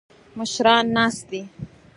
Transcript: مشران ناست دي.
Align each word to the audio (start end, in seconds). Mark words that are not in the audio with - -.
مشران 0.39 0.85
ناست 0.95 1.21
دي. 1.29 1.41